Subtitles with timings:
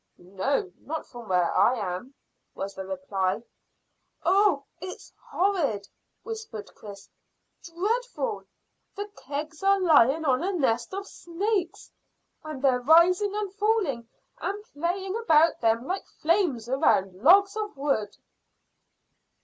[0.17, 2.15] "No, not from where I am,"
[2.55, 3.43] was the reply.
[4.23, 5.87] "Oh, it's horrid,"
[6.23, 7.07] whispered Chris;
[7.61, 8.45] "dreadful!
[8.95, 11.91] The kegs are lying on a nest of snakes,
[12.43, 14.09] and they're rising and falling
[14.39, 18.17] and playing about them like flames round logs of wood."